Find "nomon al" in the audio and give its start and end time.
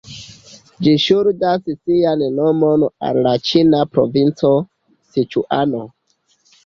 2.39-3.19